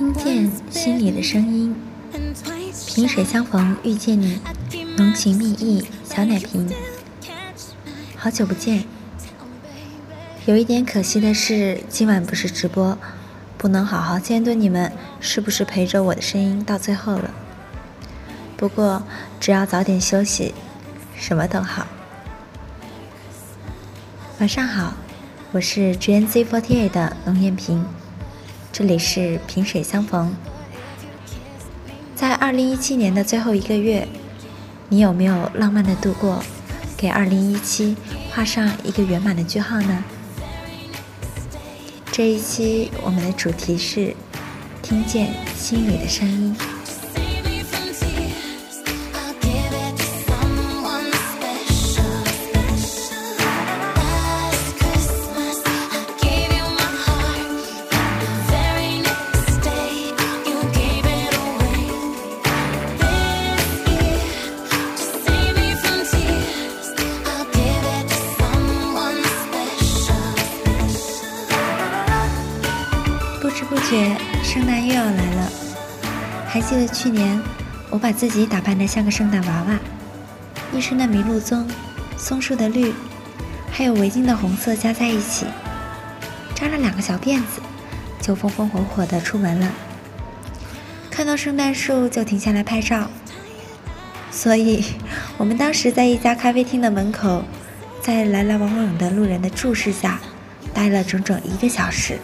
[0.00, 1.76] 听见心里的声音，
[2.86, 4.40] 萍水相逢遇见你，
[4.96, 6.66] 浓情蜜意小奶瓶。
[8.16, 8.84] 好久不见，
[10.46, 12.96] 有一点可惜的是，今晚不是直播，
[13.58, 14.90] 不能好好监督你们
[15.20, 17.30] 是不是陪着我的声音到最后了。
[18.56, 19.02] 不过
[19.38, 20.54] 只要早点休息，
[21.14, 21.86] 什么都好。
[24.38, 24.94] 晚上好，
[25.52, 27.84] 我是 GNZ48 的龙艳萍。
[28.80, 30.34] 这里是萍水相逢。
[32.16, 34.08] 在二零一七年的最后一个月，
[34.88, 36.42] 你有没有浪漫的度过，
[36.96, 37.94] 给二零一七
[38.30, 40.02] 画上一个圆满的句号呢？
[42.10, 44.16] 这一期我们的主题是
[44.80, 46.56] 听见心里的声音。
[76.70, 77.42] 记得去年
[77.90, 79.80] 我把自己打扮得像个圣诞娃娃，
[80.72, 81.68] 一身的麋鹿棕、
[82.16, 82.94] 松树的绿，
[83.72, 85.46] 还有围巾的红色加在一起，
[86.54, 87.60] 扎了两个小辫子，
[88.20, 89.68] 就风风火火地出门了。
[91.10, 93.10] 看到圣诞树就停下来拍照，
[94.30, 94.84] 所以
[95.38, 97.42] 我们当时在一家咖啡厅的门口，
[98.00, 100.20] 在来来往往的路人的注视下，
[100.72, 102.20] 待了整整一个小时。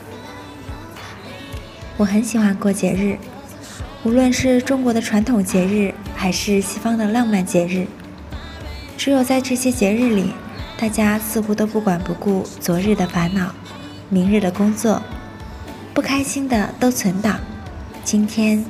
[1.97, 3.19] 我很喜欢过节日，
[4.06, 7.88] 无论是中国的传统节日，还是西方的浪漫节日。
[8.97, 10.31] 只有在这些节日里，
[10.78, 13.53] 大家似乎都不管不顾昨日的烦恼，
[14.08, 15.03] 明日的工作，
[15.92, 17.41] 不开心的都存档，
[18.04, 18.64] 今天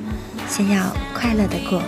[0.49, 1.83] 先要快乐的过。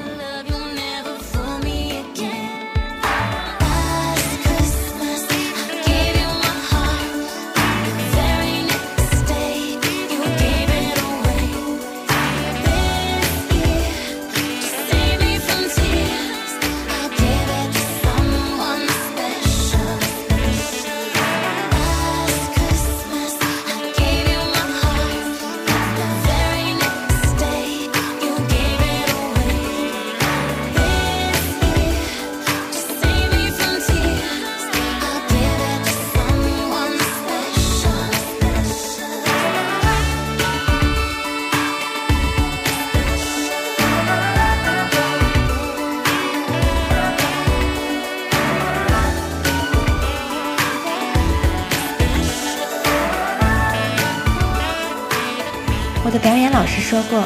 [56.10, 57.24] 我的表演老师说过，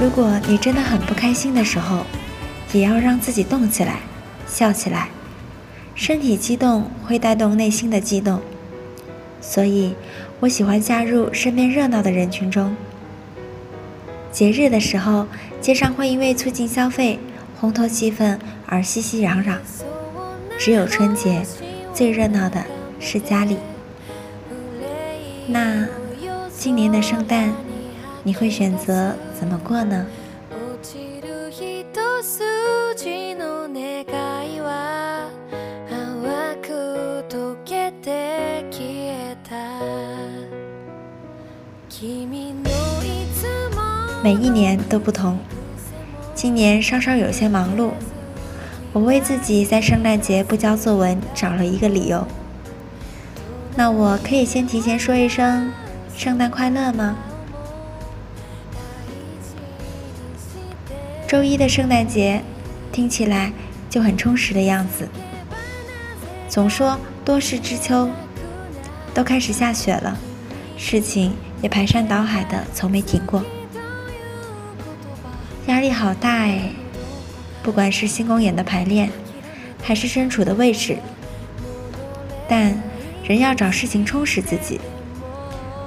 [0.00, 2.04] 如果你真的很不开心的时候，
[2.72, 4.00] 也要让自己动起来，
[4.44, 5.06] 笑起来。
[5.94, 8.40] 身体激动会带动内心的激动，
[9.40, 9.94] 所以
[10.40, 12.74] 我喜欢加入身边热闹的人群中。
[14.32, 15.28] 节日的时候，
[15.60, 17.20] 街上会因为促进消费、
[17.60, 18.36] 烘托气氛
[18.66, 19.58] 而熙熙攘攘。
[20.58, 21.46] 只有春节，
[21.94, 22.64] 最热闹的
[22.98, 23.58] 是家里。
[25.46, 25.86] 那
[26.58, 27.54] 今年的圣诞。
[28.24, 30.06] 你会选择怎么过呢？
[44.22, 45.36] 每一年都不同，
[46.32, 47.90] 今年稍稍有些忙碌。
[48.92, 52.24] 我为自己在圣诞节不交作文找了一个理由。
[53.74, 55.72] 那我可以先提前说一声
[56.16, 57.16] 圣诞快乐吗？
[61.32, 62.42] 周一的圣诞节，
[62.92, 63.50] 听起来
[63.88, 65.08] 就很充实的样子。
[66.46, 68.10] 总说多事之秋，
[69.14, 70.14] 都开始下雪了，
[70.76, 71.32] 事情
[71.62, 73.42] 也排山倒海的，从没停过。
[75.68, 76.68] 压力好大哎，
[77.62, 79.08] 不管是新公演的排练，
[79.82, 80.98] 还是身处的位置，
[82.46, 82.78] 但
[83.24, 84.78] 人要找事情充实自己。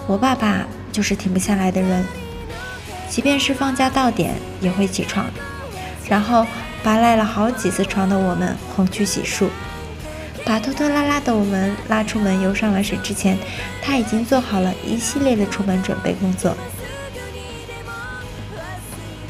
[0.08, 2.04] 我爸爸就是停不下来的人。
[3.16, 5.26] 即便是放假到点，也会起床，
[6.10, 6.46] 然后
[6.84, 9.48] 把赖了好几次床的我们哄去洗漱，
[10.44, 13.38] 把拖拖拉拉的我们拉出门游上了水之前，
[13.82, 16.58] 他已经做好了一系列的出门准备工作。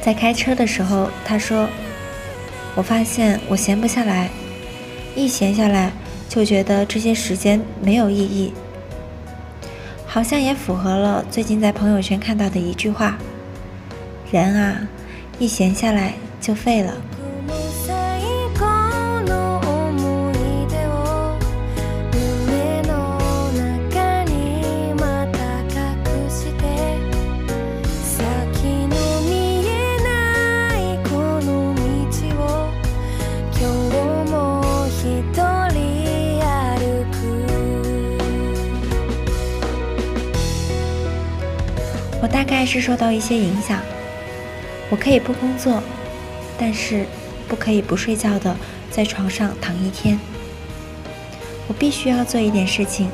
[0.02, 1.70] 在开车的时候，他说
[2.74, 4.32] ：“我发现我闲不下来，
[5.16, 5.92] 一闲下来
[6.28, 8.52] 就觉得这些时间没有意义。”
[10.10, 13.16] 好像也符合了最近在朋友圈看到的一句话。
[14.32, 14.80] 人啊，
[15.40, 16.94] 一闲下来就废了。
[42.22, 43.80] 我大概是受到一些影响，
[44.90, 45.82] 我可以不工作，
[46.58, 47.06] 但是
[47.48, 48.56] 不可以不睡觉的
[48.92, 50.20] 在床上躺一天。
[51.68, 53.10] 我必须要做一点事情，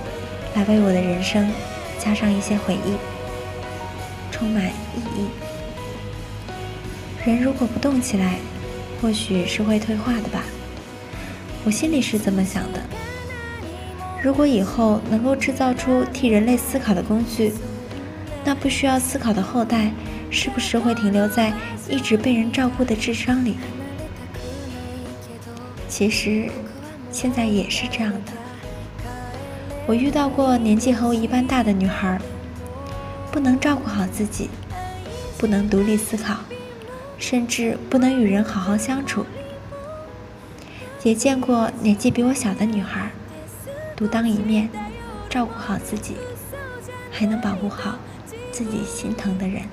[0.55, 1.49] 来为我的人生
[1.97, 2.95] 加上一些回忆，
[4.31, 5.27] 充满意义。
[7.23, 8.35] 人如果不动起来，
[9.01, 10.43] 或许是会退化的吧。
[11.63, 12.81] 我心里是这么想的。
[14.21, 17.53] 如果以后能够制造出替人类思考的工具，
[18.43, 19.91] 那不需要思考的后代，
[20.31, 21.53] 是不是会停留在
[21.89, 23.57] 一直被人照顾的智商里？
[25.89, 26.49] 其实，
[27.11, 28.31] 现在也是这样的。
[29.85, 32.17] 我遇到过年纪和我一般大的女孩，
[33.29, 34.49] 不能照顾好自己，
[35.37, 36.37] 不能独立思考，
[37.17, 39.25] 甚至不能与人好好相处。
[41.03, 43.11] 也见过年纪比我小的女孩，
[43.97, 44.69] 独当一面，
[45.29, 46.15] 照顾好自己，
[47.11, 47.99] 还能保护好。
[48.51, 49.63] 自己心疼的人。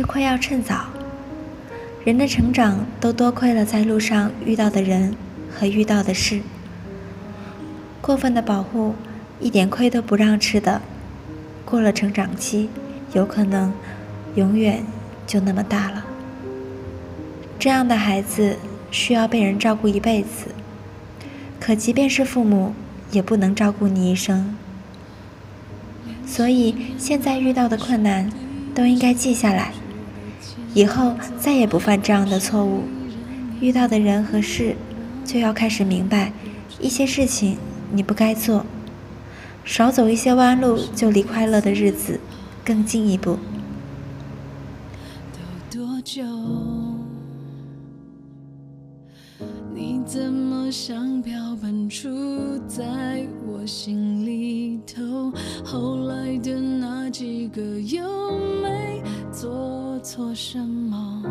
[0.00, 0.86] 吃亏要趁早。
[2.06, 5.14] 人的成长都多亏了在路上遇到的人
[5.50, 6.40] 和遇到的事。
[8.00, 8.94] 过分的保护，
[9.40, 10.80] 一点亏都不让吃的，
[11.66, 12.70] 过了成长期，
[13.12, 13.74] 有可能
[14.36, 14.82] 永远
[15.26, 16.06] 就那么大了。
[17.58, 18.56] 这样的孩子
[18.90, 20.46] 需要被人照顾一辈子，
[21.60, 22.72] 可即便是父母，
[23.10, 24.56] 也不能照顾你一生。
[26.26, 28.30] 所以现在遇到的困难。
[28.72, 29.72] 都应该记下来，
[30.74, 32.84] 以后再也不犯这样的错误。
[33.60, 34.76] 遇到的人和事，
[35.24, 36.32] 就要开始明白，
[36.80, 37.58] 一些事情
[37.92, 38.64] 你不该做，
[39.64, 42.20] 少走一些弯路，就离快乐的日子
[42.64, 43.38] 更近一步。
[45.70, 46.79] 都多久？
[50.12, 55.32] 怎么像标本杵在我心里头？
[55.64, 58.02] 后来的那几个又
[58.60, 59.00] 没？
[59.30, 61.22] 做错什么？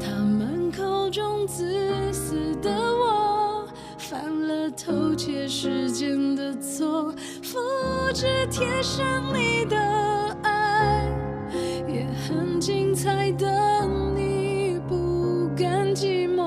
[0.00, 3.64] 他们口中自私的我，
[3.96, 7.60] 犯了偷窃时间的错，复
[8.12, 9.76] 制贴上你的
[10.42, 11.08] 爱，
[11.86, 16.37] 也很精彩的你不甘寂寞，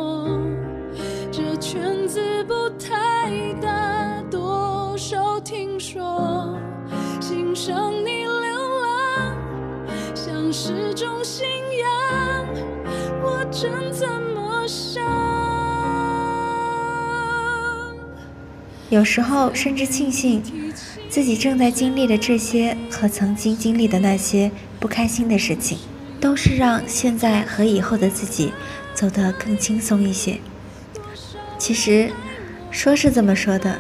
[2.11, 6.59] 圈子不太大，多少听说，
[7.21, 9.33] 欣赏你流浪，
[10.13, 10.51] 像。
[10.51, 11.47] 是种信
[11.79, 12.45] 仰，
[13.23, 15.01] 我真怎么想？
[18.89, 20.43] 有时候甚至庆幸，
[21.07, 24.51] 自己正在经历的这些和曾经经历的那些
[24.81, 25.77] 不开心的事情，
[26.19, 28.51] 都是让现在和以后的自己
[28.93, 30.37] 走得更轻松一些。
[31.61, 32.11] 其实，
[32.71, 33.77] 说是这么说的，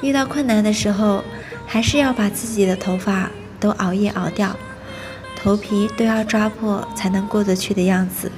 [0.00, 1.22] 遇到困难的时候，
[1.66, 4.56] 还是要把自己的头发都熬夜熬掉。
[5.36, 8.32] 头皮都要抓破才能过得去的样子，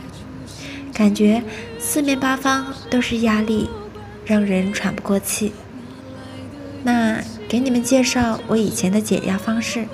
[0.92, 1.40] 感觉
[1.78, 3.70] 四面八方都是压力，
[4.26, 5.52] 让人喘不过气。
[6.82, 9.86] 那给你们介绍我以前的解压方式：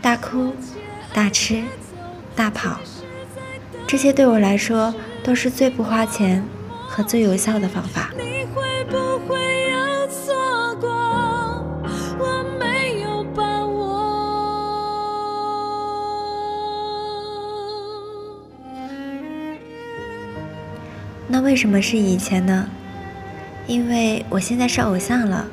[0.00, 0.54] 大哭、
[1.12, 1.64] 大吃、
[2.36, 2.78] 大跑，
[3.84, 6.44] 这些对我来说都是最不花钱
[6.96, 8.10] 和最有效的方法。
[21.28, 22.66] 那为什么是以前呢？
[23.66, 25.46] 因为我现在是偶像了，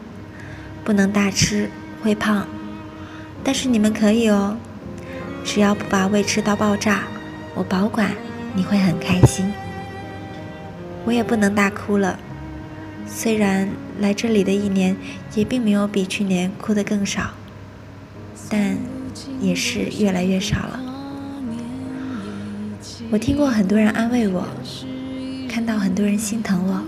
[0.85, 1.69] 不能大吃
[2.01, 2.47] 会胖，
[3.43, 4.55] 但是你们可以哦，
[5.43, 7.01] 只要不把胃吃到爆炸，
[7.53, 8.11] 我保管
[8.55, 9.51] 你会很开心。
[11.05, 12.17] 我也不能大哭了，
[13.07, 13.69] 虽然
[13.99, 14.95] 来这里的一年
[15.35, 17.31] 也并没有比去年哭得更少，
[18.49, 18.77] 但
[19.41, 20.79] 也是越来越少了。
[23.11, 24.47] 我听过很多人安慰我。
[25.49, 26.81] 看到很多人心疼我，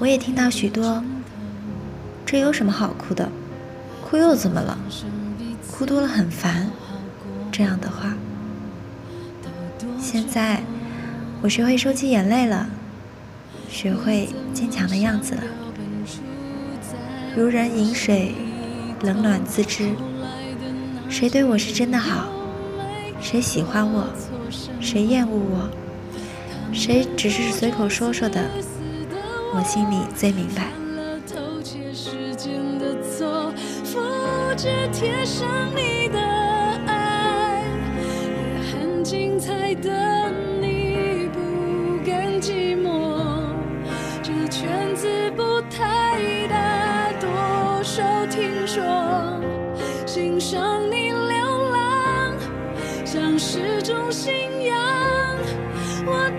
[0.00, 1.04] 我也听到许多
[2.26, 3.28] “这有什么好哭的？
[4.04, 4.76] 哭又怎么了？
[5.70, 6.68] 哭多了很烦”
[7.52, 8.12] 这样的话。
[10.00, 10.60] 现在
[11.42, 12.68] 我学会收起眼泪了，
[13.68, 15.42] 学会坚强的样子了。
[17.36, 18.32] 如人饮水，
[19.02, 19.90] 冷暖自知。
[21.08, 22.28] 谁对我是真的好？
[23.20, 24.06] 谁喜欢我？
[24.80, 25.68] 谁厌恶我？
[26.72, 28.40] 谁只是随口说说的，
[29.52, 30.68] 我心里最明白。
[39.82, 40.01] 这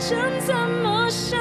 [0.05, 1.39] 我怎么想？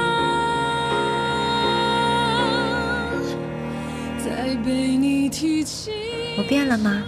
[6.39, 7.03] 我变了吗？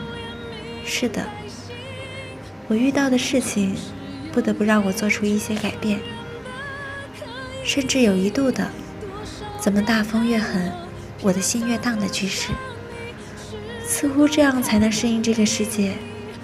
[0.84, 1.24] 是的，
[2.66, 3.76] 我遇到的事情
[4.32, 6.00] 不得不让我做出一些改变，
[7.64, 8.68] 甚至有一度的，
[9.60, 10.72] 怎么大风越狠，
[11.22, 12.50] 我的心越荡的趋势。
[13.86, 15.92] 似乎这样才能适应这个世界，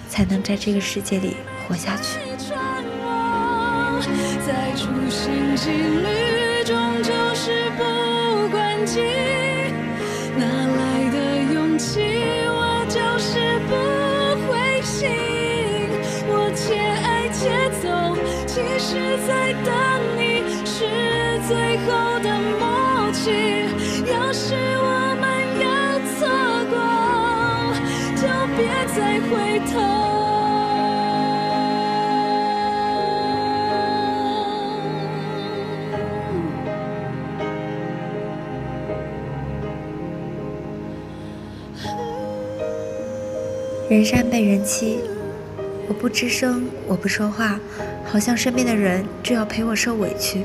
[0.09, 1.37] 才能在这个世界里
[1.67, 2.30] 活下去。
[4.47, 7.83] 在处心积虑中，就是不
[8.51, 9.01] 关己，
[10.37, 11.17] 哪来的
[11.55, 12.01] 勇气？
[12.49, 13.73] 我就是不
[14.47, 15.09] 灰心。
[16.29, 17.85] 我且爱且走，
[18.47, 19.69] 其实在等
[20.17, 20.21] 你，
[20.65, 20.79] 是
[21.47, 21.89] 最后
[22.21, 22.27] 的
[22.59, 23.25] 默契。
[24.11, 25.23] 要是我们
[25.61, 25.67] 要
[26.17, 26.19] 错
[26.71, 26.75] 过，
[28.17, 28.23] 就
[28.57, 28.59] 别
[28.95, 28.99] 再
[29.29, 29.31] 回
[29.73, 30.00] 头。
[43.91, 45.01] 人善被人欺，
[45.89, 47.59] 我不吱声，我不说话，
[48.05, 50.45] 好像身边的人就要陪我受委屈。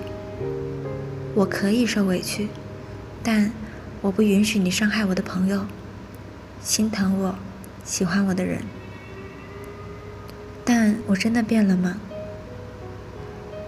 [1.35, 2.47] 我可以受委屈，
[3.21, 3.51] 但
[4.01, 5.63] 我不允许你伤害我的朋友，
[6.63, 7.35] 心疼我、
[7.83, 8.63] 喜欢我的人。
[10.63, 11.97] 但我真的变了吗？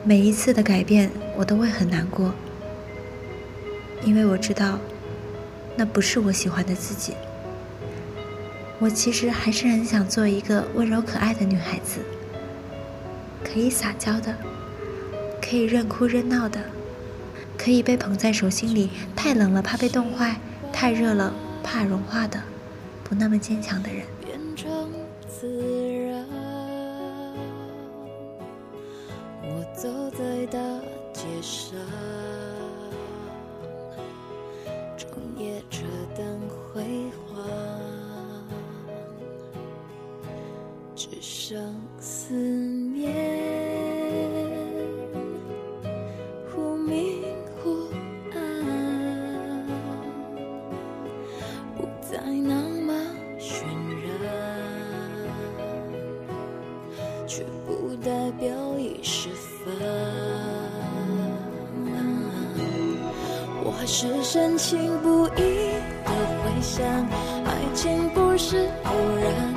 [0.03, 2.33] 每一次的改变，我都会很难过，
[4.03, 4.79] 因为我知道，
[5.75, 7.13] 那不是我喜欢的自己。
[8.79, 11.99] 我其实还是很想做一个温柔可爱的女孩子，
[13.43, 14.35] 可以撒娇的，
[15.41, 16.61] 可以任哭任闹的，
[17.57, 20.39] 可以被捧在手心里，太冷了怕被冻坏，
[20.71, 22.39] 太热了怕融化的，
[23.03, 24.05] 不那么坚强的人。
[29.41, 30.59] 我走在大
[31.13, 31.79] 街上，
[58.07, 58.49] 代表
[58.79, 59.27] 已释
[59.65, 59.73] 放。
[63.65, 65.73] 我还是深情不移
[66.05, 66.11] 的
[66.41, 66.87] 回想，
[67.43, 69.53] 爱情不是偶然，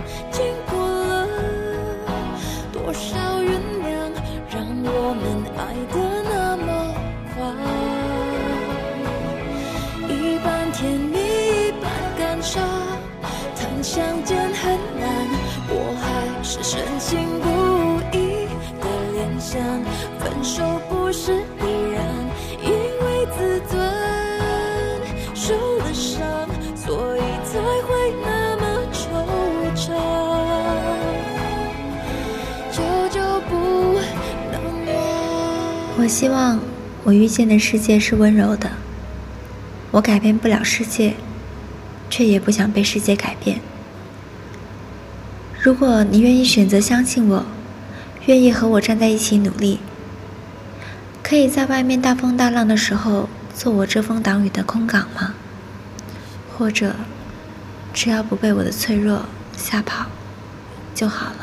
[36.11, 36.59] 希望
[37.05, 38.73] 我遇见的世界是温柔的。
[39.93, 41.15] 我改变不了世界，
[42.11, 43.61] 却也不想被世界改变。
[45.63, 47.47] 如果你愿意选择相信我，
[48.27, 49.79] 愿意和我站在一起努力，
[51.23, 55.35] 可以在外面大风大浪的时候做我遮风挡雨的空港吗？
[56.59, 56.97] 或者，
[57.95, 59.27] 只要不被我的脆弱
[59.57, 60.07] 吓跑
[60.93, 61.40] 就好了。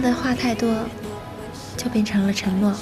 [0.00, 0.68] 的话太多，
[1.76, 2.74] 就变成了沉默。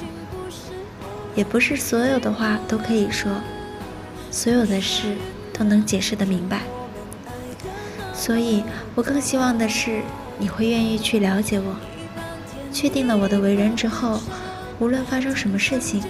[1.35, 3.31] 也不是所有的话都可以说，
[4.31, 5.17] 所有的事
[5.53, 6.63] 都能解释的明白。
[8.13, 10.03] 所以我更希望的是，
[10.39, 11.77] 你会愿意去了解我，
[12.73, 14.21] 确定了我的为人之后，
[14.81, 16.03] 无论发生什么事情，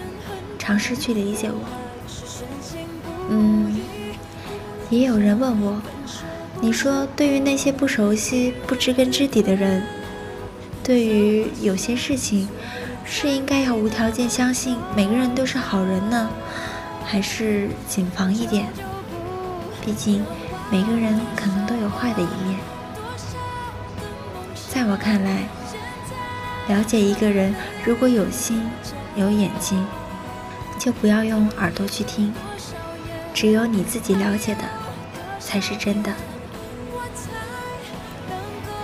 [0.59, 1.61] 尝试去理解我。
[3.31, 3.77] 嗯，
[4.89, 5.81] 也有人问我。
[6.61, 9.83] 你说，对于那些不熟悉、不知根知底的人，
[10.89, 12.49] 对于有些事情，
[13.05, 16.31] 是应该要无条件相信每个人都是好人呢，
[17.05, 18.65] 还是谨防一点？
[19.85, 20.25] 毕竟
[20.71, 22.59] 每个人可能都有坏的一面。
[24.71, 25.43] 在我看来，
[26.69, 28.63] 了解一个人，如果有心、
[29.15, 29.87] 有眼睛，
[30.79, 32.33] 就不要用耳朵去听，
[33.35, 34.63] 只有你自己了解的，
[35.39, 36.11] 才是真的。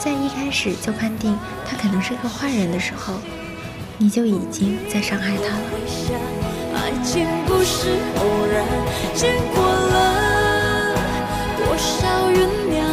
[0.04, 1.34] 在一开始就判定
[1.66, 3.14] 他可能是个坏人的时候，
[3.96, 5.62] 你就已经在伤害他了。
[6.74, 7.88] 爱情不是
[8.18, 8.66] 偶然，
[9.14, 10.94] 经过了
[11.56, 12.84] 多少酝酿，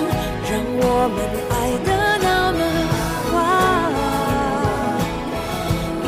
[0.50, 1.19] 让我们
[1.52, 1.89] 爱的
[2.24, 2.60] 那么
[3.34, 3.36] 晚。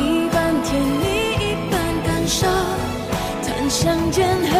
[0.32, 1.04] 半甜蜜，
[1.36, 1.72] 一半
[2.06, 2.48] 感伤，
[3.42, 4.50] 谈相见恨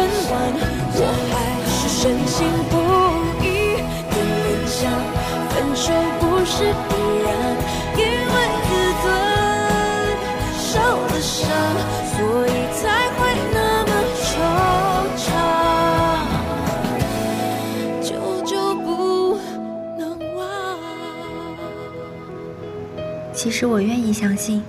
[23.55, 24.61] 其实我愿意相信，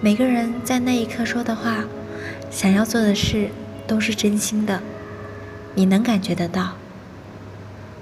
[0.00, 1.84] 每个人在那一刻说的话，
[2.50, 3.50] 想要做的事，
[3.86, 4.80] 都是真心的，
[5.74, 6.70] 你能感觉得到，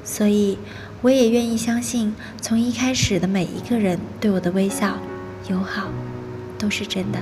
[0.04, 0.56] 所以。
[1.02, 4.98] 我也愿意相信，从一开始的每一个人对我的微笑、
[5.48, 5.88] 友好，
[6.56, 7.18] 都是真的。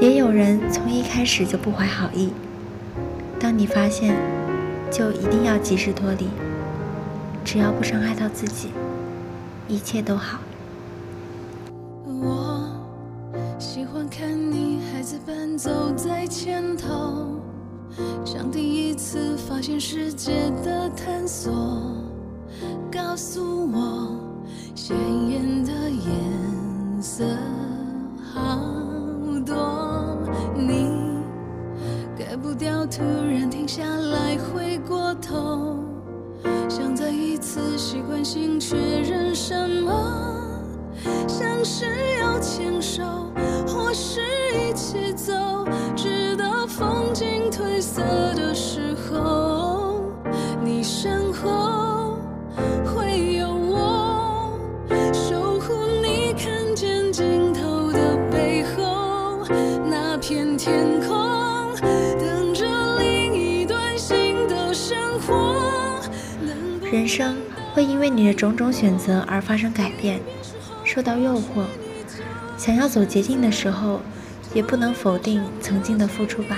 [0.00, 2.30] 也有人从一开始就不怀好意，
[3.38, 4.16] 当你发现，
[4.90, 6.26] 就一定要及时脱离。
[7.44, 8.68] 只要不伤害到自己，
[9.68, 10.38] 一切都好。
[12.06, 12.68] 我
[13.58, 17.38] 喜欢看你孩子般走在前头。
[18.24, 21.52] 像第一次发现世界的探索，
[22.90, 24.18] 告诉我
[24.74, 24.96] 鲜
[25.28, 27.24] 艳的颜色
[28.32, 28.58] 好
[29.44, 30.16] 多。
[30.54, 30.88] 你
[32.16, 35.78] 改不掉，突然停下来，回过头，
[36.68, 39.17] 想再一次习惯性确认，
[41.58, 41.86] 像是
[42.20, 43.02] 要牵手，
[43.66, 44.20] 或是
[44.54, 45.34] 一起走。
[45.96, 48.00] 直到风景褪色
[48.36, 50.00] 的时候，
[50.62, 52.16] 你身后
[52.84, 54.56] 会有我
[55.12, 59.44] 守护你看见尽头的背后
[59.84, 62.66] 那片天空，等着
[63.00, 66.00] 另一段新的生活。
[66.92, 67.36] 人生
[67.74, 70.20] 会因为你的种种选择而发生改变，
[70.98, 71.62] 受到诱惑，
[72.56, 74.00] 想要走捷径的时候。
[74.54, 76.56] 也不能否定曾经的付出吧。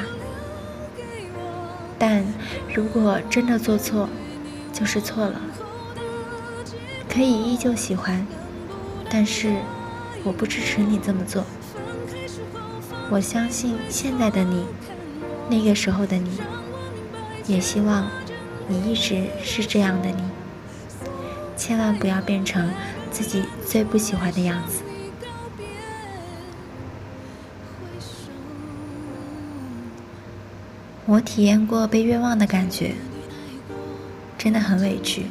[1.99, 2.25] 但
[2.73, 4.09] 如果真的做错，
[4.73, 5.41] 就是错了。
[7.13, 8.25] 可以依旧喜欢，
[9.11, 9.53] 但是
[10.23, 11.45] 我不支持你这么做。
[13.11, 14.65] 我相信现在的你，
[15.51, 16.39] 那个时候的你，
[17.45, 18.07] 也希望
[18.69, 20.23] 你一直是这样的你。
[21.57, 22.71] 千万不要变成
[23.11, 24.83] 自己最不喜欢的样子。
[31.07, 32.95] 我体验过被冤枉的感觉，
[34.39, 35.27] 真的很委屈，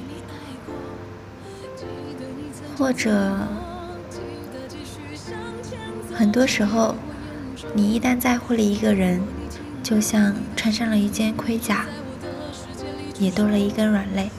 [2.78, 3.38] 或者
[6.13, 6.96] 很多时候，
[7.74, 9.22] 你一旦在乎了一个人，
[9.82, 11.86] 就像穿上了一件盔甲，
[13.18, 14.30] 也多了一根软肋。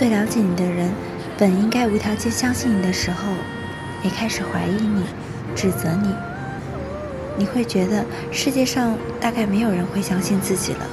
[0.00, 0.90] 最了解你的人，
[1.36, 3.34] 本应该无条件相信你的时候，
[4.02, 5.04] 也开始怀疑你、
[5.54, 6.14] 指责你。
[7.36, 10.86] 你会觉得世界上大概没有人会相信自己了。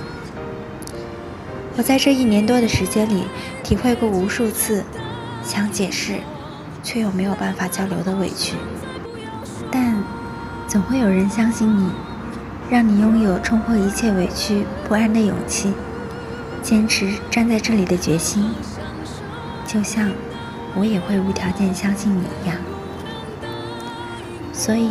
[1.77, 3.23] 我在这一年多的时间里，
[3.63, 4.83] 体会过无数次
[5.41, 6.15] 想解释，
[6.83, 8.55] 却又没有办法交流的委屈。
[9.71, 10.03] 但
[10.67, 11.89] 总会有人相信你，
[12.69, 15.71] 让你拥有冲破一切委屈不安的勇气。
[16.61, 18.49] 坚持站在这里的决心，
[19.67, 20.09] 就像
[20.73, 22.55] 我也会无条件相信你一样。
[24.53, 24.89] 所以，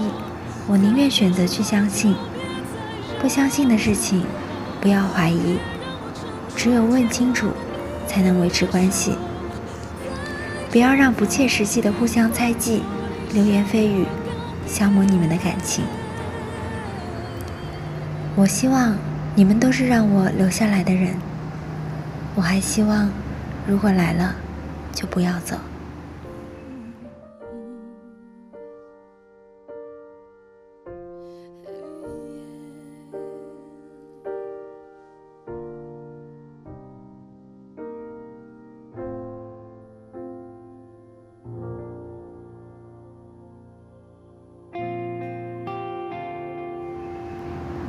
[0.69, 2.15] 我宁愿选择去相信。
[3.19, 4.25] 不相信的事情，
[4.81, 5.59] 不要怀疑。
[6.55, 7.49] 只有问清楚，
[8.07, 9.17] 才能维持关系。
[10.71, 12.83] 不要让不切实际的互相猜忌、
[13.33, 14.07] 流言蜚语
[14.67, 15.85] 消磨你们的感情。
[18.35, 18.95] 我希望
[19.35, 21.17] 你们都是让我留下来的人。
[22.35, 23.11] 我还希望，
[23.67, 24.35] 如果来了，
[24.97, 25.55] 就不要走。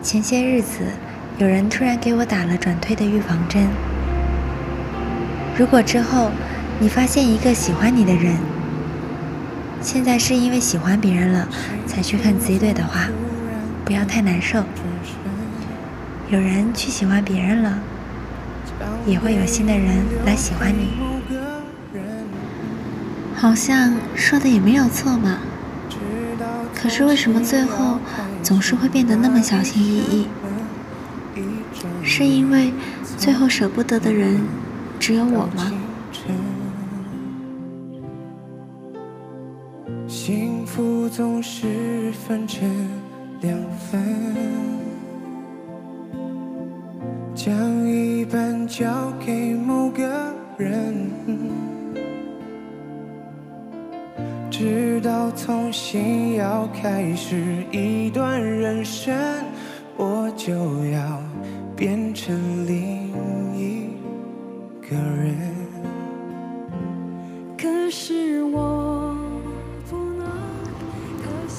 [0.02, 0.86] 前些日子，
[1.38, 3.67] 有人突然给我打了转推的预防针。
[5.58, 6.32] 如果之后
[6.80, 8.38] 你发现一个喜欢你的人，
[9.82, 11.48] 现在是因为喜欢别人了
[11.88, 13.10] 才去看自己队的话，
[13.84, 14.63] 不要太难受。
[16.30, 17.80] 有人去喜欢别人了，
[19.08, 20.90] 也会有新的人来喜欢你。
[23.36, 25.40] 好像说的也没有错嘛。
[26.76, 27.98] 可是为什么最后
[28.44, 30.28] 总是会变得那么小心翼翼？
[32.04, 32.72] 是因为
[33.18, 34.42] 最后舍不得的人。
[35.00, 35.72] 只有我吗？
[42.28, 42.70] 分成
[43.40, 43.58] 两
[43.90, 44.04] 份，
[47.34, 50.04] 将一半交给某个
[50.58, 51.10] 人，
[54.52, 59.16] 直到从新要开始一段人生，
[59.96, 60.54] 我就
[60.88, 61.22] 要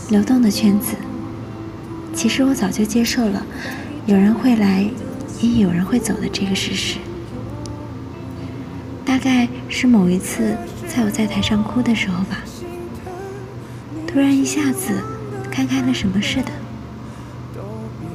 [0.08, 0.96] 流动的圈子，
[2.14, 3.44] 其实我早就接受了，
[4.06, 4.88] 有人会来，
[5.42, 6.98] 也有人会走的这个事实。
[9.04, 12.38] 大概是某一次，在我在台上哭的时候吧，
[14.06, 15.02] 突然一下子
[15.50, 16.50] 看开了什么似的，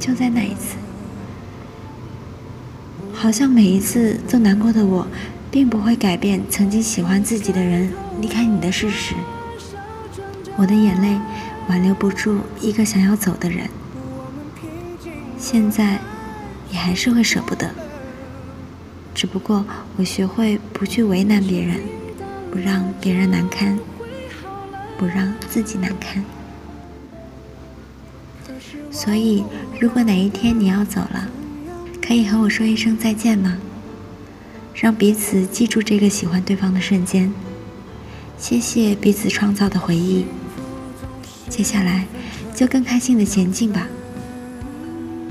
[0.00, 0.76] 就在那一次。
[3.12, 5.06] 好像每一次都难过的我，
[5.48, 9.14] 并不会改变曾经喜欢自己的人离开你的事实。
[10.56, 11.18] 我的眼泪
[11.68, 13.68] 挽留不住一个想要走的人，
[15.38, 15.98] 现在
[16.70, 17.70] 也还是会舍不得。
[19.14, 19.64] 只不过
[19.96, 21.80] 我学会不去为难别人，
[22.50, 23.78] 不让别人难堪，
[24.98, 26.24] 不让自己难堪。
[28.90, 29.44] 所以，
[29.80, 31.28] 如果哪一天你要走了，
[32.00, 33.56] 可以和我说一声再见吗？
[34.74, 37.32] 让彼此记住这个喜欢对方的瞬间。
[38.36, 40.26] 谢谢彼此创造的回忆。
[41.48, 42.06] 接下来
[42.54, 43.86] 就更开心的前进吧。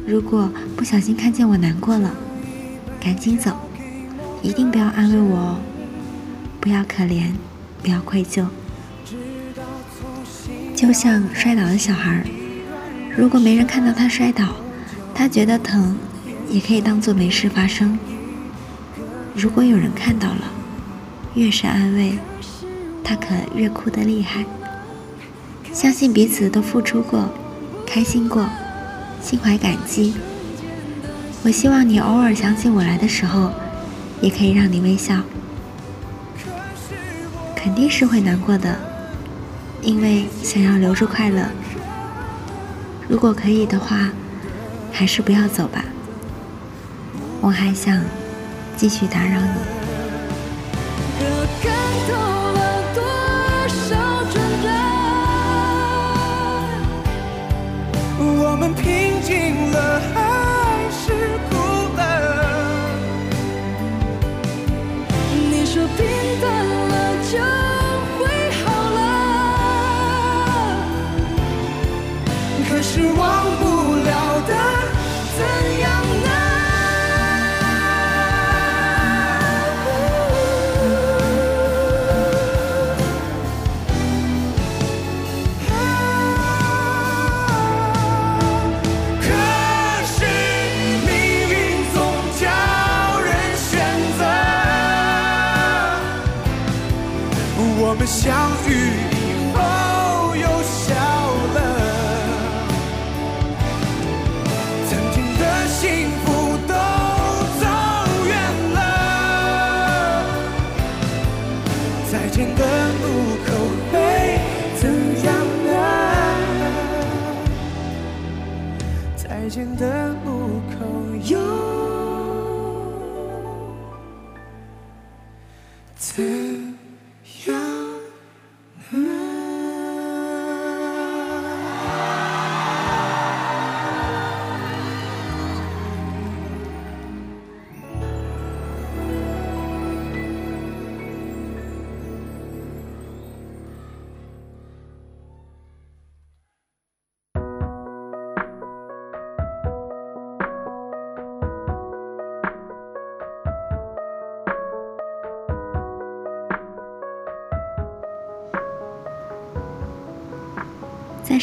[0.06, 2.15] 如果不小心看见我难过了，
[2.99, 3.56] 赶紧走，
[4.41, 5.60] 一定不要安慰我哦。
[6.60, 7.32] 不要可怜，
[7.82, 8.45] 不要愧疚。
[10.76, 12.26] 就像摔倒的小孩，
[13.17, 14.56] 如果没人看到他摔倒，
[15.13, 15.95] 他觉得疼。
[16.49, 17.97] 也可以当做没事发生。
[19.34, 20.52] 如果有人看到了，
[21.34, 22.13] 越是安慰，
[23.04, 24.45] 他可越哭得厉害。
[25.74, 27.28] 相信彼此都付出过，
[27.86, 28.48] 开心过，
[29.22, 30.14] 心怀感激。
[31.44, 33.52] 我希望你偶尔想起我来的时候，
[34.22, 35.22] 也可以让你微笑。
[37.56, 38.78] 肯定是会难过的，
[39.82, 41.48] 因为想要留住快乐。
[43.10, 44.12] 如果可以的话，
[44.92, 45.84] 还是不要走吧。
[47.42, 48.00] 我还想
[48.78, 49.73] 继续打扰你。
[58.63, 61.12] 们平静了，还是
[61.49, 61.52] 哭
[61.97, 62.02] 了？
[65.52, 65.99] 你说平
[66.41, 66.43] 淡
[66.88, 66.93] 了
[67.30, 67.34] 就
[68.17, 68.21] 会
[68.63, 68.97] 好了，
[72.69, 73.42] 可是我。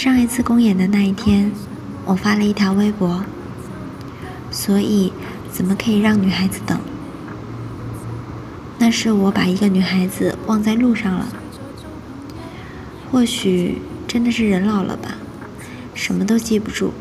[0.01, 1.53] 上一次公演的那一天，
[2.07, 3.23] 我发了一条微博。
[4.51, 5.13] 所以，
[5.53, 6.81] 怎么可以让女孩子等？
[8.79, 11.29] 那是我把一个女孩子忘在路上了。
[13.13, 15.19] 或许真的是人老了吧，
[15.93, 16.95] 什么都记不住。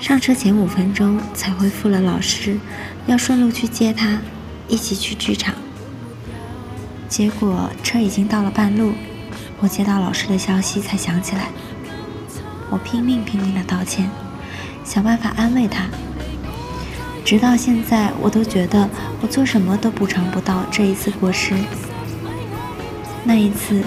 [0.00, 2.58] 上车前五分钟才回复了老师，
[3.06, 4.18] 要顺路去接她，
[4.66, 5.54] 一起去剧场。
[7.08, 8.92] 结果车已经到了半路。
[9.62, 11.48] 我接到老师的消息才想起来，
[12.70, 14.10] 我拼命拼命的道歉，
[14.84, 15.84] 想办法安慰他。
[17.24, 18.88] 直到现在，我都觉得
[19.20, 21.54] 我做什么都补偿不到这一次过失。
[23.22, 23.84] 那一次，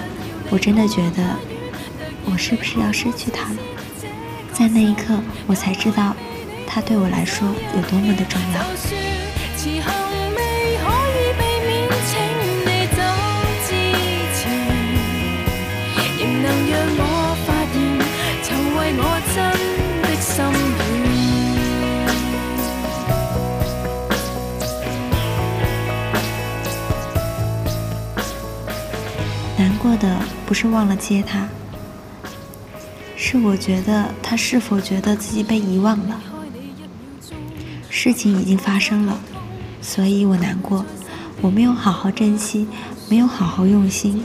[0.48, 1.36] 我真的觉得
[2.24, 3.56] 我是不是要失去他了？
[4.52, 6.14] 在那一刻，我才知道
[6.68, 9.03] 他对我来说有多么的重要。
[29.96, 31.48] 的不是忘了接他，
[33.16, 36.20] 是我觉得他是否觉得自己被遗忘了。
[37.88, 39.18] 事情已经发生了，
[39.80, 40.84] 所以我难过。
[41.40, 42.66] 我没有好好珍惜，
[43.08, 44.22] 没有好好用心。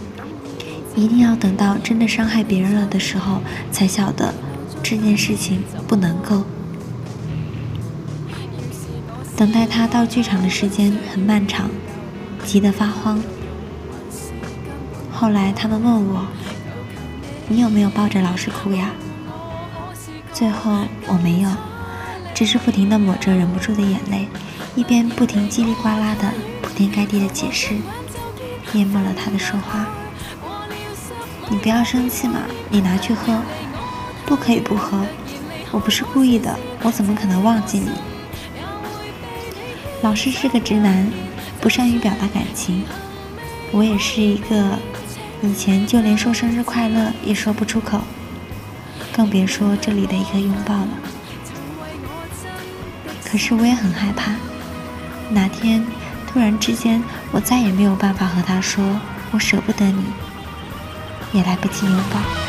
[0.96, 4.34] 一定要等到真的伤害别人了的时候，才晓得
[4.82, 6.44] 这件事情不能够。
[9.38, 11.70] 等待他到剧场的时间很漫长，
[12.44, 13.22] 急得发慌。
[15.20, 16.26] 后来他们问我
[17.50, 18.92] ：“你有没有抱着老师哭呀？”
[20.32, 21.50] 最后我没有，
[22.34, 24.30] 只是不停地抹着忍不住的眼泪，
[24.76, 27.76] 一边不停叽里呱啦的铺天盖地的解释，
[28.72, 29.86] 淹没了他的说话。
[31.50, 33.42] 你不要生气嘛，你拿去喝，
[34.26, 35.06] 不可以不喝，
[35.70, 37.90] 我不是故意的，我怎么可能忘记你？
[40.02, 41.12] 老师是个直男，
[41.60, 42.86] 不善于表达感情，
[43.74, 44.80] 我也是一个
[45.42, 48.02] 以前就连说生日快乐也说不出口，
[49.14, 50.90] 更别说这里的一个拥抱了。
[53.24, 54.34] 可是我也很害怕，
[55.30, 55.86] 哪天
[56.28, 59.00] 突然之间我再也没有办法和他说
[59.32, 60.04] 我舍不得你。
[61.32, 62.49] 也来不及拥抱。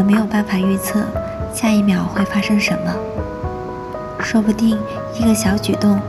[0.00, 1.04] 们没有办法预测
[1.54, 2.94] 下一秒会发生什么，
[4.18, 4.78] 说不定
[5.18, 6.00] 一个小举动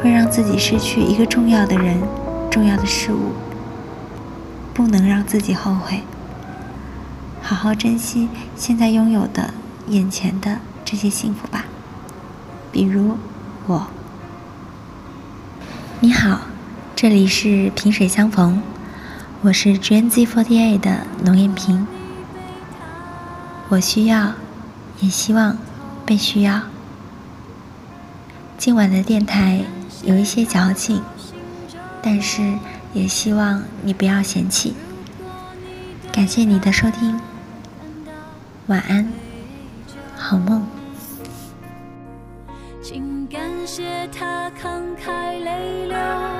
[0.00, 2.00] 会让自己失去一个重要的人、
[2.48, 3.32] 重要的事物。
[4.72, 6.02] 不能让自己后悔，
[7.42, 9.52] 好好珍惜现在拥有的、
[9.88, 11.64] 眼前的这些幸福吧。
[12.70, 13.16] 比如
[13.66, 13.88] 我。
[15.98, 16.42] 你好，
[16.94, 18.62] 这里是萍水相逢，
[19.42, 21.86] 我是 GNZ48 的龙艳萍。
[23.70, 24.32] 我需要，
[24.98, 25.56] 也希望
[26.04, 26.60] 被需要。
[28.58, 29.62] 今晚的电台
[30.02, 31.00] 有一些矫情，
[32.02, 32.58] 但是
[32.92, 34.74] 也希望你不要嫌弃。
[36.10, 37.20] 感谢你的收听，
[38.66, 39.08] 晚安，
[40.16, 40.66] 好梦。
[42.82, 46.39] 请感谢他慷慨泪流。